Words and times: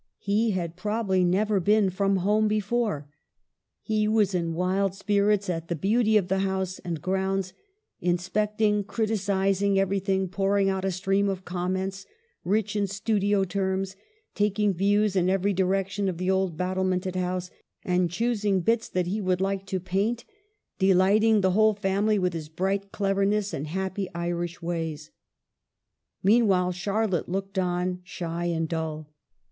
He 0.17 0.49
had 0.49 0.75
prob 0.77 1.05
ably 1.11 1.23
never 1.23 1.59
been 1.59 1.91
from 1.91 2.15
home 2.15 2.47
before. 2.47 3.07
He 3.83 4.07
was 4.07 4.33
in 4.33 4.55
wild 4.55 4.95
spirits 4.95 5.47
at 5.47 5.67
the 5.67 5.75
beauty 5.75 6.17
of 6.17 6.27
the 6.27 6.39
house 6.39 6.79
and 6.79 7.03
grounds, 7.03 7.53
inspecting, 7.99 8.83
criticising 8.83 9.77
everything, 9.77 10.27
pour 10.27 10.57
ing 10.57 10.69
out 10.71 10.83
a 10.83 10.89
stream 10.89 11.29
of 11.29 11.45
comments, 11.45 12.07
rich 12.43 12.75
in 12.75 12.87
studio 12.87 13.43
terms, 13.43 13.95
taking 14.33 14.73
views 14.73 15.15
in 15.15 15.29
every 15.29 15.53
direction 15.53 16.09
of 16.09 16.17
the 16.17 16.31
old 16.31 16.57
battlemented 16.57 17.15
house, 17.15 17.51
and 17.85 18.09
choosing 18.09 18.61
"bits" 18.61 18.89
that 18.89 19.05
64 19.05 19.05
EMILY 19.05 19.13
BRONTE. 19.13 19.13
he 19.13 19.27
would 19.27 19.41
like 19.41 19.65
to 19.67 19.79
paint, 19.79 20.25
delighting 20.79 21.41
the 21.41 21.51
whole 21.51 21.75
family 21.75 22.17
with 22.17 22.33
his 22.33 22.49
bright 22.49 22.91
cleverness 22.91 23.53
and 23.53 23.67
happy 23.67 24.09
Irish 24.15 24.63
ways. 24.63 25.11
Meanwhile 26.23 26.71
Charlotte 26.71 27.29
looked 27.29 27.59
on, 27.59 27.99
shy 28.03 28.45
and 28.45 28.67
dull. 28.67 29.13